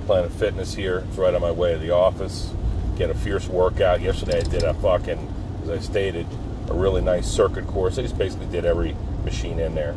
Planet 0.05 0.31
Fitness 0.33 0.75
here. 0.75 1.03
It's 1.09 1.17
right 1.17 1.33
on 1.33 1.41
my 1.41 1.49
way 1.49 1.73
to 1.73 1.79
the 1.79 1.95
office. 1.95 2.53
Get 2.95 3.09
a 3.09 3.15
fierce 3.15 3.47
workout. 3.47 4.01
Yesterday 4.01 4.37
I 4.37 4.43
did 4.43 4.61
a 4.61 4.75
fucking, 4.75 5.33
as 5.63 5.69
I 5.71 5.79
stated, 5.79 6.27
a 6.69 6.75
really 6.75 7.01
nice 7.01 7.25
circuit 7.25 7.65
course. 7.65 7.97
I 7.97 8.03
just 8.03 8.19
basically 8.19 8.45
did 8.51 8.65
every 8.65 8.95
machine 9.23 9.57
in 9.57 9.73
there 9.73 9.95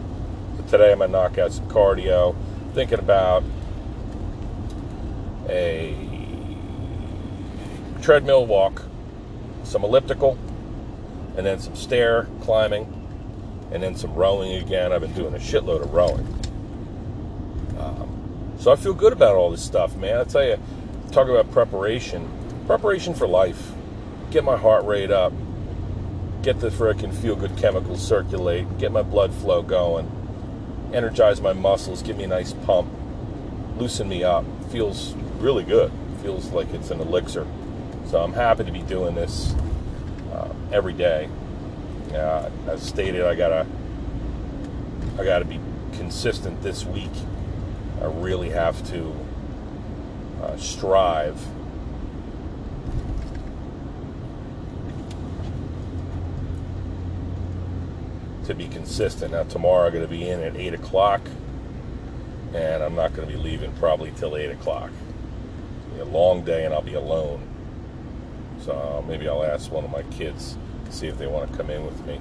today 0.68 0.92
I'm 0.92 0.98
going 0.98 1.10
to 1.10 1.16
knock 1.16 1.38
out 1.38 1.52
some 1.52 1.66
cardio. 1.68 2.36
Thinking 2.74 2.98
about 2.98 3.42
a 5.48 5.96
treadmill 8.02 8.46
walk, 8.46 8.82
some 9.64 9.82
elliptical, 9.82 10.38
and 11.36 11.46
then 11.46 11.58
some 11.58 11.74
stair 11.74 12.28
climbing, 12.42 12.84
and 13.72 13.82
then 13.82 13.96
some 13.96 14.14
rowing 14.14 14.62
again. 14.62 14.92
I've 14.92 15.00
been 15.00 15.14
doing 15.14 15.34
a 15.34 15.38
shitload 15.38 15.82
of 15.82 15.94
rowing. 15.94 16.26
Um, 17.78 18.54
so 18.58 18.70
I 18.70 18.76
feel 18.76 18.94
good 18.94 19.12
about 19.12 19.36
all 19.36 19.50
this 19.50 19.64
stuff, 19.64 19.96
man. 19.96 20.18
I 20.18 20.24
tell 20.24 20.44
you, 20.44 20.58
talk 21.10 21.28
about 21.28 21.50
preparation. 21.50 22.28
Preparation 22.66 23.14
for 23.14 23.26
life. 23.26 23.72
Get 24.30 24.44
my 24.44 24.58
heart 24.58 24.84
rate 24.84 25.10
up. 25.10 25.32
Get 26.42 26.60
the 26.60 26.68
freaking 26.68 27.14
feel 27.14 27.34
good 27.34 27.56
chemicals 27.56 28.06
circulate. 28.06 28.78
Get 28.78 28.92
my 28.92 29.02
blood 29.02 29.32
flow 29.32 29.62
going 29.62 30.17
energize 30.92 31.40
my 31.40 31.52
muscles, 31.52 32.02
give 32.02 32.16
me 32.16 32.24
a 32.24 32.28
nice 32.28 32.52
pump, 32.52 32.88
loosen 33.76 34.08
me 34.08 34.24
up. 34.24 34.44
Feels 34.70 35.14
really 35.38 35.64
good. 35.64 35.90
Feels 36.22 36.50
like 36.50 36.72
it's 36.74 36.90
an 36.90 37.00
elixir. 37.00 37.46
So 38.06 38.22
I'm 38.22 38.32
happy 38.32 38.64
to 38.64 38.72
be 38.72 38.82
doing 38.82 39.14
this 39.14 39.54
uh, 40.32 40.52
every 40.72 40.92
day. 40.92 41.28
Uh, 42.12 42.50
as 42.66 42.82
stated, 42.82 43.22
I 43.22 43.34
gotta 43.34 43.66
I 45.18 45.24
gotta 45.24 45.44
be 45.44 45.60
consistent 45.92 46.62
this 46.62 46.84
week. 46.84 47.10
I 48.00 48.06
really 48.06 48.50
have 48.50 48.86
to 48.90 49.14
uh, 50.42 50.56
strive 50.56 51.38
to 58.48 58.54
be 58.54 58.66
consistent. 58.66 59.32
Now, 59.32 59.44
tomorrow 59.44 59.86
I'm 59.86 59.92
going 59.92 60.04
to 60.04 60.10
be 60.10 60.28
in 60.28 60.40
at 60.40 60.56
8 60.56 60.74
o'clock, 60.74 61.20
and 62.54 62.82
I'm 62.82 62.94
not 62.94 63.14
going 63.14 63.28
to 63.28 63.34
be 63.34 63.40
leaving 63.40 63.72
probably 63.74 64.10
till 64.16 64.36
8 64.36 64.50
o'clock. 64.50 64.90
A 66.00 66.04
long 66.04 66.44
day, 66.44 66.64
and 66.64 66.72
I'll 66.72 66.80
be 66.80 66.94
alone. 66.94 67.46
So 68.64 69.04
maybe 69.06 69.28
I'll 69.28 69.44
ask 69.44 69.70
one 69.70 69.84
of 69.84 69.90
my 69.90 70.02
kids 70.16 70.56
to 70.86 70.92
see 70.92 71.06
if 71.08 71.18
they 71.18 71.26
want 71.26 71.50
to 71.50 71.56
come 71.56 71.70
in 71.70 71.84
with 71.84 72.06
me 72.06 72.20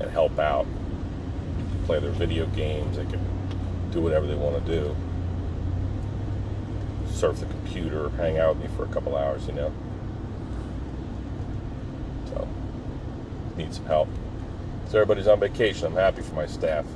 and 0.00 0.10
help 0.10 0.38
out, 0.38 0.66
play 1.86 1.98
their 1.98 2.10
video 2.10 2.46
games. 2.48 2.96
They 2.96 3.06
can 3.06 3.20
do 3.90 4.02
whatever 4.02 4.26
they 4.26 4.34
want 4.34 4.64
to 4.64 4.70
do. 4.70 4.94
Surf 7.10 7.40
the 7.40 7.46
computer, 7.46 8.10
hang 8.10 8.38
out 8.38 8.56
with 8.56 8.70
me 8.70 8.76
for 8.76 8.84
a 8.84 8.88
couple 8.88 9.16
hours, 9.16 9.46
you 9.46 9.54
know. 9.54 9.72
So, 12.26 12.46
need 13.56 13.72
some 13.72 13.86
help. 13.86 14.08
So 14.88 14.98
everybody's 14.98 15.26
on 15.26 15.38
vacation. 15.38 15.88
I'm 15.88 15.92
happy 15.92 16.22
for 16.22 16.34
my 16.34 16.46
staff 16.46 16.86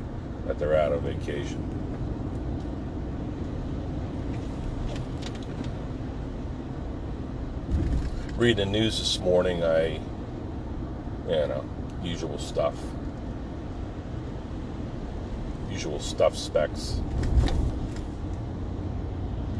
that 0.47 0.59
they're 0.59 0.75
out 0.75 0.93
on 0.93 1.01
vacation. 1.01 1.61
Reading 8.39 8.73
the 8.73 8.79
news 8.79 8.99
this 8.99 9.19
morning, 9.19 9.63
I, 9.63 10.01
you 11.29 11.47
know, 11.49 11.63
usual 12.03 12.39
stuff. 12.39 12.75
Usual 15.71 16.01
stuff 16.01 16.35
specs. 16.35 16.99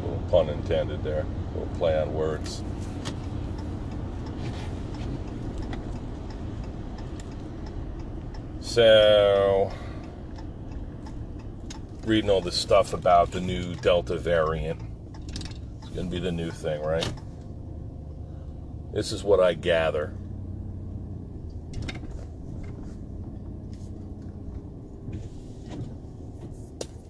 Little 0.01 0.23
pun 0.31 0.49
intended 0.49 1.03
there. 1.03 1.27
Little 1.53 1.71
play 1.77 2.01
on 2.01 2.15
words. 2.15 2.63
So, 8.73 9.71
reading 12.05 12.31
all 12.31 12.41
this 12.41 12.57
stuff 12.57 12.93
about 12.93 13.29
the 13.29 13.39
new 13.39 13.75
Delta 13.75 14.17
variant. 14.17 14.81
It's 15.83 15.89
going 15.91 16.09
to 16.09 16.11
be 16.11 16.17
the 16.17 16.31
new 16.31 16.49
thing, 16.49 16.81
right? 16.81 17.13
This 18.91 19.11
is 19.11 19.23
what 19.23 19.39
I 19.39 19.53
gather. 19.53 20.15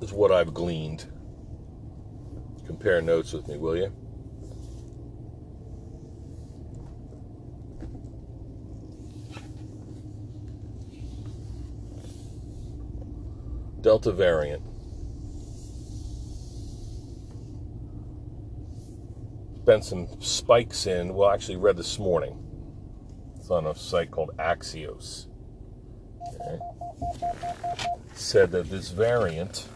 This 0.02 0.10
is 0.10 0.14
what 0.14 0.34
I've 0.34 0.54
gleaned. 0.54 1.06
Compare 2.66 3.02
notes 3.02 3.32
with 3.32 3.48
me, 3.48 3.56
will 3.56 3.78
you? 3.78 4.03
Delta 13.84 14.14
variant. 14.14 14.64
been 19.66 19.82
some 19.82 20.08
spikes 20.22 20.88
in, 20.88 21.14
well, 21.14 21.30
actually, 21.30 21.56
read 21.58 21.78
this 21.78 22.00
morning. 22.00 22.38
It's 23.38 23.50
on 23.50 23.66
a 23.66 23.76
site 23.76 24.12
called 24.12 24.32
Axios. 24.38 25.28
Okay. 26.36 26.60
Said 28.14 28.52
that 28.52 28.70
this 28.70 28.90
variant, 28.90 29.68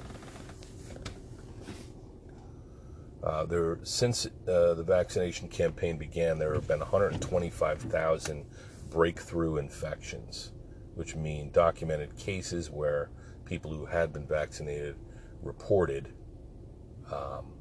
uh, 3.24 3.46
there 3.46 3.80
since 3.84 4.26
uh, 4.26 4.74
the 4.74 4.84
vaccination 4.84 5.48
campaign 5.50 5.98
began, 5.98 6.38
there 6.38 6.54
have 6.54 6.68
been 6.68 6.80
125,000 6.80 8.46
breakthrough 8.90 9.58
infections, 9.58 10.52
which 10.96 11.16
mean 11.16 11.52
documented 11.52 12.18
cases 12.18 12.70
where 12.70 13.10
people 13.48 13.72
who 13.72 13.86
had 13.86 14.12
been 14.12 14.27
vaccinated 14.27 14.96
reported, 15.42 16.13
um, 17.12 17.54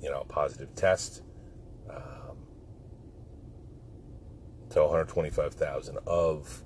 you 0.00 0.10
know, 0.10 0.22
a 0.22 0.24
positive 0.24 0.74
test. 0.74 1.22
Um, 1.88 2.24
to 4.70 4.80
125,000 4.80 5.98
of 6.06 6.64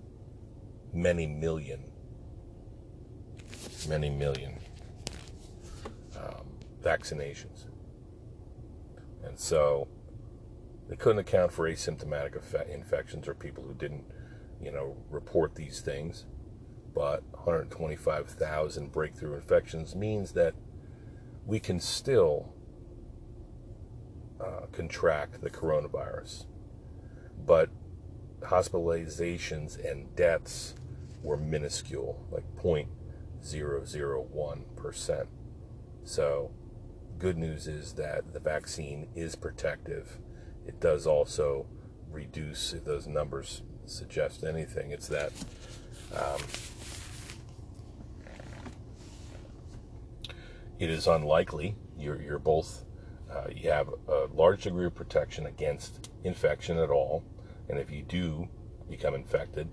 many 0.94 1.26
million, 1.26 1.84
many 3.86 4.08
million 4.08 4.58
um, 6.16 6.46
vaccinations. 6.82 7.66
And 9.22 9.38
so 9.38 9.88
they 10.88 10.96
couldn't 10.96 11.18
account 11.18 11.52
for 11.52 11.68
asymptomatic 11.68 12.34
infections 12.70 13.28
or 13.28 13.34
people 13.34 13.62
who 13.62 13.74
didn't, 13.74 14.04
you 14.62 14.72
know, 14.72 14.96
report 15.10 15.54
these 15.54 15.80
things. 15.80 16.24
But 16.94 17.22
125,000 17.44 18.92
breakthrough 18.92 19.34
infections 19.34 19.94
means 19.94 20.32
that 20.32 20.54
we 21.46 21.58
can 21.58 21.80
still 21.80 22.52
uh, 24.40 24.66
contract 24.72 25.40
the 25.40 25.50
coronavirus. 25.50 26.44
But 27.44 27.70
hospitalizations 28.40 29.84
and 29.84 30.14
deaths 30.14 30.74
were 31.22 31.36
minuscule, 31.36 32.24
like 32.30 32.44
0.001%. 32.56 35.26
So, 36.04 36.50
good 37.18 37.36
news 37.36 37.66
is 37.66 37.94
that 37.94 38.32
the 38.32 38.40
vaccine 38.40 39.08
is 39.14 39.34
protective. 39.34 40.18
It 40.66 40.80
does 40.80 41.06
also 41.06 41.66
reduce, 42.10 42.72
if 42.72 42.84
those 42.84 43.06
numbers 43.06 43.62
suggest 43.86 44.44
anything, 44.44 44.90
it's 44.90 45.08
that 45.08 45.32
um, 46.14 46.40
it 50.78 50.90
is 50.90 51.06
unlikely 51.06 51.76
you're, 51.96 52.20
you're 52.20 52.38
both, 52.38 52.84
uh, 53.30 53.46
you 53.54 53.70
have 53.70 53.88
a 54.08 54.26
large 54.32 54.62
degree 54.62 54.86
of 54.86 54.94
protection 54.94 55.46
against 55.46 56.10
infection 56.24 56.78
at 56.78 56.90
all 56.90 57.24
and 57.68 57.78
if 57.78 57.90
you 57.90 58.02
do 58.02 58.48
become 58.88 59.14
infected, 59.14 59.68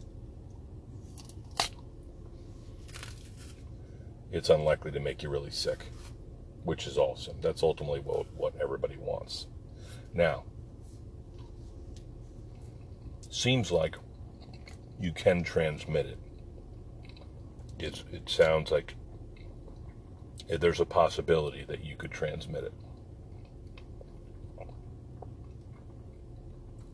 it's 4.32 4.50
unlikely 4.50 4.92
to 4.92 5.00
make 5.00 5.24
you 5.24 5.30
really 5.30 5.52
sick, 5.52 5.92
which 6.64 6.88
is 6.88 6.98
awesome. 6.98 7.38
That's 7.42 7.64
ultimately 7.64 8.02
what, 8.02 8.32
what 8.34 8.54
everybody 8.62 8.98
wants. 8.98 9.48
Now, 10.14 10.44
seems 13.30 13.72
like 13.72 13.96
you 15.00 15.14
can 15.14 15.44
transmit 15.44 16.06
it. 16.06 16.20
It's, 17.80 18.04
it 18.12 18.30
sounds 18.30 18.72
like 18.72 18.96
there's 20.48 20.80
a 20.80 20.86
possibility 20.86 21.66
that 21.66 21.84
you 21.84 21.96
could 21.96 22.12
transmit 22.12 22.64
it. 22.64 22.74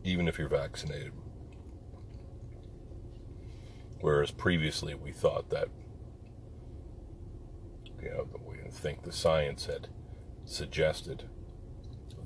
even 0.04 0.28
if 0.28 0.38
you're 0.38 0.48
vaccinated. 0.48 1.12
Whereas 4.00 4.30
previously 4.30 4.94
we 4.94 5.12
thought 5.12 5.50
that, 5.50 5.68
you 8.02 8.10
know, 8.10 8.28
we 8.44 8.56
didn't 8.56 8.74
think 8.74 9.02
the 9.02 9.12
science 9.12 9.66
had 9.66 9.88
suggested 10.44 11.24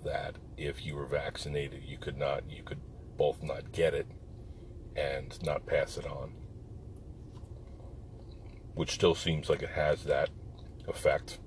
that 0.04 0.36
if 0.56 0.86
you 0.86 0.94
were 0.94 1.06
vaccinated, 1.06 1.82
you 1.84 1.98
could 1.98 2.16
not, 2.16 2.50
you 2.50 2.62
could 2.62 2.80
both 3.16 3.42
not 3.42 3.72
get 3.72 3.92
it 3.92 4.06
and 4.96 5.38
not 5.44 5.66
pass 5.66 5.98
it 5.98 6.06
on. 6.06 6.32
Which 8.74 8.92
still 8.92 9.14
seems 9.14 9.50
like 9.50 9.62
it 9.62 9.70
has 9.70 10.04
that 10.04 10.30
effect. 10.88 11.38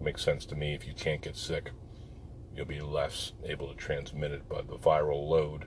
Makes 0.00 0.22
sense 0.22 0.46
to 0.46 0.54
me 0.54 0.74
if 0.74 0.86
you 0.86 0.94
can't 0.94 1.22
get 1.22 1.36
sick 1.36 1.72
you'll 2.58 2.66
be 2.66 2.80
less 2.80 3.32
able 3.44 3.68
to 3.68 3.74
transmit 3.76 4.32
it, 4.32 4.42
but 4.48 4.66
the 4.66 4.76
viral 4.76 5.28
load, 5.28 5.66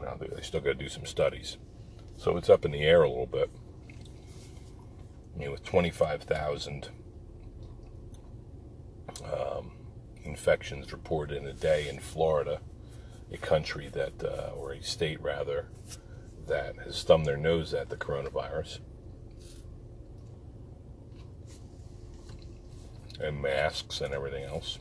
now 0.00 0.16
they 0.18 0.40
still 0.40 0.60
got 0.60 0.70
to 0.70 0.74
do 0.74 0.88
some 0.88 1.04
studies. 1.04 1.58
So 2.16 2.38
it's 2.38 2.48
up 2.48 2.64
in 2.64 2.70
the 2.70 2.80
air 2.80 3.02
a 3.02 3.08
little 3.08 3.26
bit. 3.26 3.50
I 5.34 5.38
mean, 5.38 5.50
with 5.50 5.62
25,000 5.62 6.88
um, 9.24 9.72
infections 10.24 10.90
reported 10.90 11.36
in 11.36 11.46
a 11.46 11.52
day 11.52 11.86
in 11.86 11.98
Florida, 11.98 12.62
a 13.30 13.36
country 13.36 13.90
that, 13.92 14.24
uh, 14.24 14.52
or 14.56 14.72
a 14.72 14.82
state 14.82 15.20
rather, 15.20 15.68
that 16.46 16.76
has 16.78 17.02
thumbed 17.02 17.26
their 17.26 17.36
nose 17.36 17.74
at 17.74 17.90
the 17.90 17.96
coronavirus. 17.96 18.78
And 23.20 23.40
masks 23.40 24.00
and 24.00 24.14
everything 24.14 24.44
else. 24.44 24.78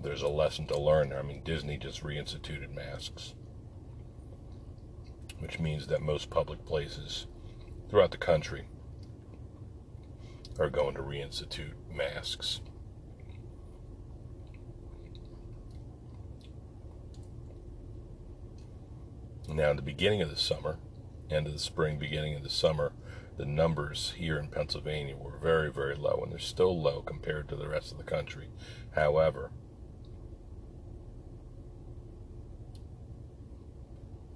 There's 0.00 0.22
a 0.22 0.28
lesson 0.28 0.66
to 0.68 0.78
learn 0.78 1.08
there. 1.08 1.18
I 1.18 1.22
mean, 1.22 1.42
Disney 1.44 1.76
just 1.76 2.04
reinstituted 2.04 2.72
masks, 2.72 3.34
which 5.40 5.58
means 5.58 5.88
that 5.88 6.00
most 6.00 6.30
public 6.30 6.64
places 6.64 7.26
throughout 7.90 8.12
the 8.12 8.16
country 8.16 8.66
are 10.58 10.70
going 10.70 10.94
to 10.94 11.02
reinstitute 11.02 11.72
masks. 11.92 12.60
Now, 19.48 19.70
in 19.70 19.76
the 19.76 19.82
beginning 19.82 20.20
of 20.20 20.30
the 20.30 20.36
summer, 20.36 20.78
end 21.30 21.46
of 21.46 21.52
the 21.52 21.58
spring, 21.58 21.98
beginning 21.98 22.34
of 22.34 22.42
the 22.42 22.50
summer, 22.50 22.92
the 23.38 23.46
numbers 23.46 24.14
here 24.16 24.36
in 24.36 24.48
Pennsylvania 24.48 25.16
were 25.16 25.38
very, 25.38 25.70
very 25.70 25.94
low, 25.94 26.20
and 26.22 26.32
they're 26.32 26.40
still 26.40 26.82
low 26.82 27.00
compared 27.02 27.48
to 27.48 27.56
the 27.56 27.68
rest 27.68 27.92
of 27.92 27.98
the 27.98 28.04
country. 28.04 28.48
However, 28.96 29.52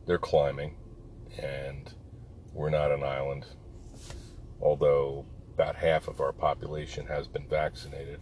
they're 0.06 0.18
climbing, 0.18 0.76
and 1.36 1.92
we're 2.52 2.70
not 2.70 2.92
an 2.92 3.02
island, 3.02 3.44
although 4.60 5.26
about 5.52 5.74
half 5.74 6.06
of 6.06 6.20
our 6.20 6.32
population 6.32 7.06
has 7.06 7.26
been 7.26 7.48
vaccinated. 7.48 8.20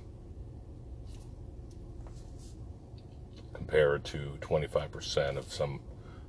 Compared 3.52 4.02
to 4.06 4.38
25% 4.40 5.36
of 5.36 5.52
some 5.52 5.80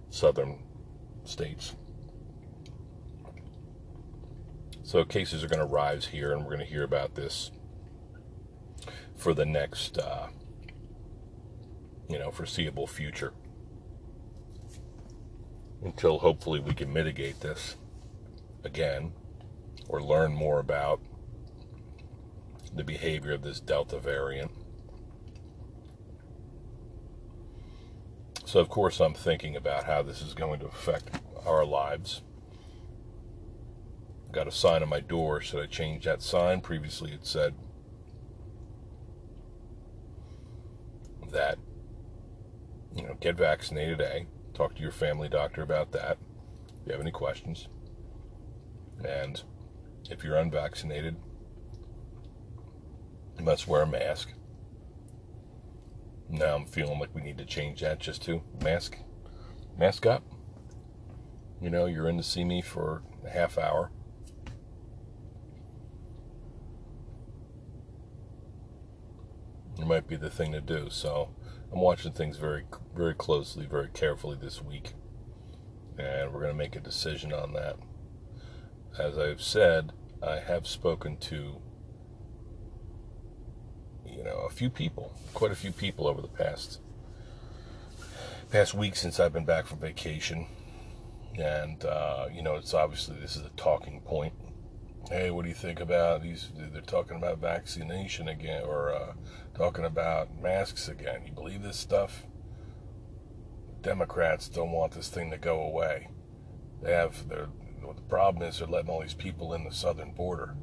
southern 0.09 0.61
states. 1.23 1.75
So 4.83 5.05
cases 5.05 5.43
are 5.43 5.47
going 5.47 5.65
to 5.65 5.73
rise 5.73 6.07
here, 6.07 6.31
and 6.33 6.41
we're 6.41 6.55
going 6.55 6.65
to 6.65 6.71
hear 6.71 6.83
about 6.83 7.15
this 7.15 7.51
for 9.15 9.33
the 9.33 9.45
next, 9.45 9.97
uh, 9.97 10.27
you 12.09 12.17
know, 12.17 12.31
foreseeable 12.31 12.87
future. 12.87 13.33
Until 15.83 16.19
hopefully 16.19 16.59
we 16.59 16.73
can 16.73 16.91
mitigate 16.91 17.39
this 17.39 17.77
again 18.63 19.13
or 19.87 20.01
learn 20.01 20.33
more 20.33 20.59
about 20.59 21.01
the 22.73 22.83
behavior 22.83 23.33
of 23.33 23.43
this 23.43 23.59
Delta 23.59 23.99
variant. 23.99 24.51
So, 28.45 28.59
of 28.59 28.69
course, 28.69 28.99
I'm 28.99 29.13
thinking 29.13 29.55
about 29.55 29.85
how 29.85 30.01
this 30.01 30.21
is 30.21 30.33
going 30.33 30.59
to 30.59 30.65
affect 30.65 31.21
our 31.45 31.65
lives 31.65 32.21
got 34.31 34.47
a 34.47 34.51
sign 34.51 34.81
on 34.81 34.89
my 34.89 34.99
door. 34.99 35.41
Should 35.41 35.61
I 35.61 35.67
change 35.67 36.05
that 36.05 36.21
sign? 36.21 36.61
Previously, 36.61 37.11
it 37.11 37.25
said 37.25 37.53
that, 41.31 41.57
you 42.95 43.03
know, 43.03 43.15
get 43.19 43.37
vaccinated, 43.37 44.01
A. 44.01 44.27
Talk 44.53 44.75
to 44.75 44.81
your 44.81 44.91
family 44.91 45.29
doctor 45.29 45.61
about 45.61 45.91
that 45.93 46.17
if 46.67 46.87
you 46.87 46.91
have 46.91 47.01
any 47.01 47.11
questions. 47.11 47.67
And 49.03 49.41
if 50.09 50.23
you're 50.23 50.37
unvaccinated, 50.37 51.15
you 53.37 53.45
must 53.45 53.67
wear 53.67 53.83
a 53.83 53.87
mask. 53.87 54.33
Now 56.29 56.55
I'm 56.55 56.65
feeling 56.65 56.99
like 56.99 57.13
we 57.13 57.21
need 57.21 57.37
to 57.39 57.45
change 57.45 57.81
that 57.81 57.99
just 57.99 58.21
to 58.23 58.41
mask, 58.63 58.97
mask 59.77 60.05
up. 60.05 60.23
You 61.61 61.69
know, 61.69 61.85
you're 61.85 62.09
in 62.09 62.17
to 62.17 62.23
see 62.23 62.43
me 62.43 62.61
for 62.61 63.03
a 63.25 63.29
half 63.29 63.57
hour 63.57 63.91
it 69.77 69.87
might 69.87 70.07
be 70.07 70.15
the 70.15 70.29
thing 70.29 70.51
to 70.51 70.61
do. 70.61 70.89
So 70.89 71.29
I'm 71.71 71.79
watching 71.79 72.11
things 72.11 72.37
very, 72.37 72.65
very 72.95 73.13
closely, 73.13 73.65
very 73.65 73.89
carefully 73.89 74.37
this 74.39 74.61
week, 74.61 74.93
and 75.97 76.31
we're 76.33 76.41
going 76.41 76.53
to 76.53 76.57
make 76.57 76.75
a 76.75 76.81
decision 76.81 77.31
on 77.33 77.53
that. 77.53 77.77
As 78.99 79.17
I've 79.17 79.41
said, 79.41 79.93
I 80.21 80.39
have 80.39 80.67
spoken 80.67 81.17
to 81.17 81.61
you 84.05 84.23
know 84.23 84.45
a 84.47 84.49
few 84.49 84.69
people, 84.69 85.13
quite 85.33 85.51
a 85.51 85.55
few 85.55 85.71
people 85.71 86.07
over 86.07 86.21
the 86.21 86.27
past 86.27 86.79
past 88.51 88.73
week 88.73 88.97
since 88.97 89.19
I've 89.19 89.31
been 89.31 89.45
back 89.45 89.65
from 89.65 89.79
vacation, 89.79 90.45
and 91.39 91.83
uh, 91.85 92.27
you 92.31 92.43
know 92.43 92.55
it's 92.55 92.73
obviously 92.73 93.17
this 93.19 93.35
is 93.35 93.45
a 93.45 93.51
talking 93.55 94.01
point 94.01 94.33
hey, 95.11 95.29
what 95.29 95.43
do 95.43 95.49
you 95.49 95.55
think 95.55 95.81
about 95.81 96.23
these? 96.23 96.49
They're 96.55 96.81
talking 96.81 97.17
about 97.17 97.39
vaccination 97.39 98.29
again, 98.29 98.63
or 98.63 98.93
uh, 98.93 99.13
talking 99.53 99.83
about 99.83 100.41
masks 100.41 100.87
again. 100.87 101.23
You 101.25 101.33
believe 101.33 101.61
this 101.61 101.77
stuff? 101.77 102.23
Democrats 103.81 104.47
don't 104.47 104.71
want 104.71 104.93
this 104.93 105.09
thing 105.09 105.29
to 105.31 105.37
go 105.37 105.61
away. 105.61 106.07
They 106.81 106.93
have 106.93 107.27
their. 107.27 107.47
What 107.81 107.95
the 107.95 108.03
problem 108.03 108.47
is, 108.47 108.59
they're 108.59 108.67
letting 108.67 108.89
all 108.89 109.01
these 109.01 109.13
people 109.13 109.53
in 109.53 109.63
the 109.63 109.71
southern 109.71 110.11
border. 110.11 110.55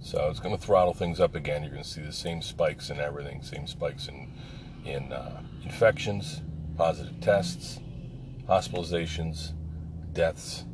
So 0.00 0.28
it's 0.28 0.40
going 0.40 0.56
to 0.56 0.62
throttle 0.62 0.92
things 0.92 1.20
up 1.20 1.34
again. 1.34 1.62
You're 1.62 1.72
going 1.72 1.84
to 1.84 1.88
see 1.88 2.02
the 2.02 2.12
same 2.12 2.42
spikes 2.42 2.90
in 2.90 2.98
everything, 2.98 3.42
same 3.42 3.66
spikes 3.66 4.08
in 4.08 4.32
in 4.84 5.12
uh, 5.12 5.42
infections, 5.64 6.42
positive 6.76 7.20
tests, 7.20 7.78
hospitalizations, 8.48 9.52
deaths. 10.12 10.64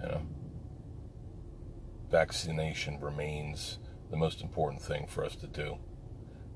You 0.00 0.08
know, 0.08 0.22
vaccination 2.10 3.00
remains 3.00 3.78
the 4.10 4.16
most 4.16 4.42
important 4.42 4.82
thing 4.82 5.06
for 5.06 5.24
us 5.24 5.36
to 5.36 5.46
do, 5.46 5.78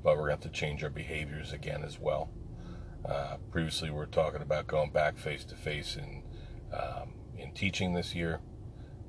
but 0.02 0.16
we're 0.16 0.28
going 0.28 0.38
to 0.38 0.44
have 0.44 0.52
to 0.52 0.58
change 0.60 0.84
our 0.84 0.90
behaviors 0.90 1.52
again 1.52 1.82
as 1.84 1.98
well. 1.98 2.30
Uh, 3.08 3.36
previously, 3.50 3.90
we 3.90 3.96
were 3.96 4.06
talking 4.06 4.42
about 4.42 4.66
going 4.66 4.90
back 4.90 5.16
face 5.16 5.44
to 5.44 5.54
face 5.54 5.96
in 5.96 6.22
um, 6.72 7.14
in 7.38 7.52
teaching 7.52 7.94
this 7.94 8.14
year. 8.14 8.40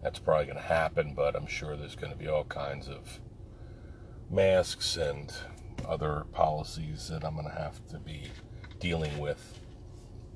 That's 0.03 0.19
probably 0.19 0.45
going 0.45 0.57
to 0.57 0.63
happen, 0.63 1.13
but 1.15 1.35
I'm 1.35 1.47
sure 1.47 1.75
there's 1.75 1.95
going 1.95 2.11
to 2.11 2.17
be 2.17 2.27
all 2.27 2.43
kinds 2.43 2.87
of 2.87 3.19
masks 4.29 4.97
and 4.97 5.33
other 5.87 6.25
policies 6.31 7.07
that 7.09 7.23
I'm 7.23 7.33
going 7.33 7.47
to 7.47 7.55
have 7.55 7.85
to 7.87 7.99
be 7.99 8.29
dealing 8.79 9.17
with. 9.17 9.59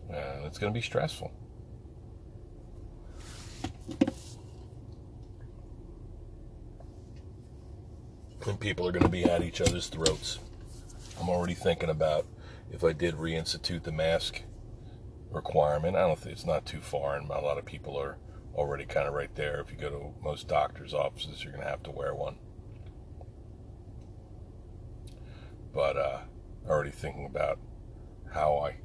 And 0.09 0.45
it's 0.45 0.57
going 0.57 0.73
to 0.73 0.77
be 0.77 0.81
stressful. 0.81 1.31
And 8.47 8.59
people 8.59 8.87
are 8.87 8.91
going 8.91 9.03
to 9.03 9.09
be 9.09 9.23
at 9.23 9.43
each 9.43 9.61
other's 9.61 9.87
throats. 9.87 10.39
I'm 11.19 11.29
already 11.29 11.53
thinking 11.53 11.89
about 11.89 12.25
if 12.71 12.83
I 12.83 12.93
did 12.93 13.15
reinstitute 13.15 13.83
the 13.83 13.91
mask 13.91 14.41
requirement. 15.29 15.95
I 15.95 16.01
don't 16.01 16.17
think 16.19 16.33
it's 16.33 16.45
not 16.45 16.65
too 16.65 16.81
far, 16.81 17.15
and 17.15 17.29
a 17.29 17.39
lot 17.39 17.59
of 17.59 17.65
people 17.65 17.97
are 17.97 18.17
already 18.55 18.85
kind 18.85 19.07
of 19.07 19.13
right 19.13 19.33
there. 19.35 19.61
If 19.61 19.71
you 19.71 19.77
go 19.77 19.89
to 19.89 20.23
most 20.23 20.47
doctors' 20.47 20.93
offices, 20.93 21.43
you're 21.43 21.53
going 21.53 21.63
to 21.63 21.69
have 21.69 21.83
to 21.83 21.91
wear 21.91 22.15
one. 22.15 22.35
But 25.73 25.97
uh, 25.97 26.19
already 26.67 26.91
thinking 26.91 27.25
about 27.25 27.59
how 28.33 28.57
I 28.57 28.77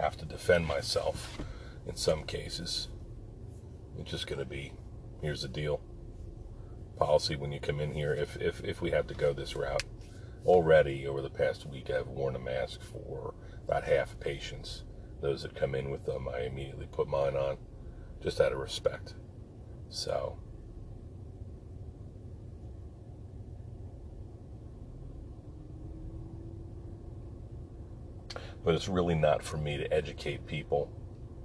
have 0.00 0.16
to 0.18 0.24
defend 0.24 0.66
myself 0.66 1.38
in 1.86 1.96
some 1.96 2.24
cases. 2.24 2.88
It's 3.98 4.10
just 4.10 4.26
going 4.26 4.38
to 4.38 4.44
be 4.44 4.72
here's 5.20 5.42
the 5.42 5.48
deal 5.48 5.80
policy 7.00 7.34
when 7.34 7.50
you 7.50 7.58
come 7.58 7.80
in 7.80 7.92
here 7.92 8.12
if, 8.12 8.36
if, 8.36 8.62
if 8.62 8.82
we 8.82 8.90
have 8.90 9.06
to 9.08 9.14
go 9.14 9.32
this 9.32 9.56
route. 9.56 9.82
Already 10.44 11.06
over 11.06 11.22
the 11.22 11.30
past 11.30 11.66
week, 11.66 11.90
I've 11.90 12.06
worn 12.06 12.36
a 12.36 12.38
mask 12.38 12.82
for 12.82 13.34
about 13.64 13.84
half 13.84 14.20
patients. 14.20 14.84
Those 15.20 15.42
that 15.42 15.54
come 15.54 15.74
in 15.74 15.90
with 15.90 16.04
them, 16.04 16.28
I 16.28 16.42
immediately 16.42 16.86
put 16.92 17.08
mine 17.08 17.36
on 17.36 17.56
just 18.22 18.40
out 18.40 18.52
of 18.52 18.58
respect. 18.58 19.14
So, 19.88 20.38
but 28.64 28.74
it's 28.74 28.88
really 28.88 29.14
not 29.14 29.42
for 29.42 29.56
me 29.56 29.76
to 29.78 29.92
educate 29.92 30.46
people 30.46 30.92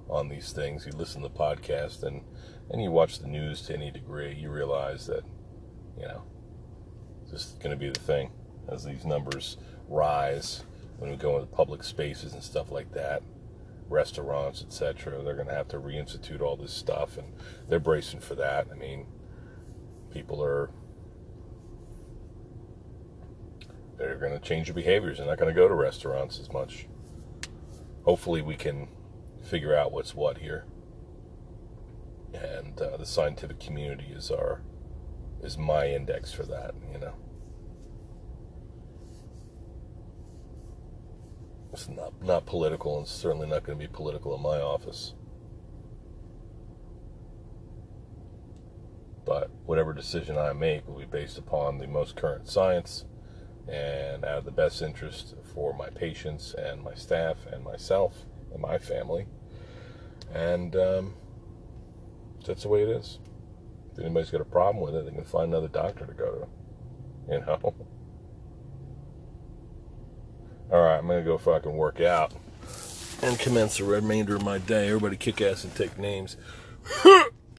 on 0.09 0.29
these 0.29 0.51
things. 0.51 0.85
You 0.85 0.91
listen 0.93 1.21
to 1.21 1.29
the 1.29 1.33
podcast 1.33 2.03
and, 2.03 2.21
and 2.69 2.81
you 2.81 2.91
watch 2.91 3.19
the 3.19 3.27
news 3.27 3.61
to 3.63 3.73
any 3.73 3.91
degree, 3.91 4.35
you 4.35 4.49
realize 4.49 5.07
that, 5.07 5.23
you 5.97 6.07
know, 6.07 6.23
this 7.31 7.47
is 7.47 7.53
going 7.53 7.71
to 7.71 7.77
be 7.77 7.89
the 7.89 7.99
thing 7.99 8.31
as 8.67 8.83
these 8.83 9.05
numbers 9.05 9.57
rise 9.87 10.63
when 10.97 11.09
we 11.09 11.17
go 11.17 11.35
into 11.35 11.47
public 11.47 11.83
spaces 11.83 12.33
and 12.33 12.41
stuff 12.41 12.71
like 12.71 12.91
that, 12.93 13.21
restaurants, 13.89 14.61
etc. 14.61 15.21
They're 15.23 15.35
going 15.35 15.47
to 15.47 15.53
have 15.53 15.67
to 15.69 15.79
reinstitute 15.79 16.41
all 16.41 16.55
this 16.55 16.71
stuff, 16.71 17.17
and 17.17 17.33
they're 17.67 17.79
bracing 17.79 18.21
for 18.21 18.35
that. 18.35 18.67
I 18.71 18.75
mean, 18.75 19.05
people 20.11 20.43
are 20.43 20.69
they're 23.97 24.17
going 24.17 24.33
to 24.33 24.39
change 24.39 24.67
their 24.67 24.75
behaviors. 24.75 25.17
They're 25.17 25.27
not 25.27 25.37
going 25.37 25.53
to 25.53 25.59
go 25.59 25.67
to 25.67 25.73
restaurants 25.73 26.39
as 26.39 26.51
much. 26.51 26.87
Hopefully, 28.03 28.41
we 28.41 28.55
can 28.55 28.87
figure 29.43 29.75
out 29.75 29.91
what's 29.91 30.13
what 30.13 30.37
here. 30.39 30.65
And 32.33 32.79
uh, 32.81 32.97
the 32.97 33.05
scientific 33.05 33.59
community 33.59 34.11
is 34.13 34.31
our 34.31 34.61
is 35.43 35.57
my 35.57 35.87
index 35.87 36.31
for 36.31 36.43
that, 36.43 36.73
you 36.91 36.99
know. 36.99 37.13
It's 41.73 41.89
not 41.89 42.13
not 42.23 42.45
political, 42.45 42.97
and 42.97 43.07
certainly 43.07 43.47
not 43.47 43.63
going 43.63 43.77
to 43.77 43.87
be 43.87 43.91
political 43.91 44.33
in 44.35 44.41
my 44.41 44.61
office. 44.61 45.13
But 49.25 49.49
whatever 49.65 49.91
decision 49.91 50.37
I 50.37 50.53
make 50.53 50.87
will 50.87 50.99
be 50.99 51.05
based 51.05 51.37
upon 51.37 51.79
the 51.79 51.87
most 51.87 52.15
current 52.15 52.47
science 52.47 53.05
and 53.67 54.23
out 54.23 54.37
of 54.37 54.45
the 54.45 54.51
best 54.51 54.81
interest 54.81 55.33
for 55.53 55.73
my 55.73 55.89
patients 55.89 56.53
and 56.53 56.83
my 56.83 56.93
staff 56.93 57.37
and 57.51 57.63
myself 57.63 58.25
and 58.53 58.61
my 58.61 58.77
family. 58.77 59.25
And 60.33 60.75
um, 60.75 61.15
that's 62.45 62.63
the 62.63 62.69
way 62.69 62.83
it 62.83 62.89
is. 62.89 63.19
If 63.97 64.03
anybody's 64.03 64.29
got 64.29 64.41
a 64.41 64.45
problem 64.45 64.83
with 64.83 64.95
it, 64.95 65.05
they 65.05 65.11
can 65.11 65.23
find 65.23 65.47
another 65.47 65.69
doctor 65.69 66.05
to 66.05 66.13
go 66.13 66.47
to. 67.27 67.33
You 67.33 67.39
know? 67.39 67.59
All 70.71 70.81
right, 70.81 70.97
I'm 70.97 71.07
to 71.07 71.21
go 71.21 71.37
fucking 71.37 71.75
work 71.75 72.01
out 72.01 72.33
and 73.21 73.39
commence 73.39 73.77
the 73.77 73.85
remainder 73.85 74.35
of 74.35 74.43
my 74.43 74.57
day. 74.57 74.87
Everybody 74.87 75.15
kick 75.15 75.39
ass 75.41 75.63
and 75.63 75.73
take 75.75 75.97
names. 75.97 76.35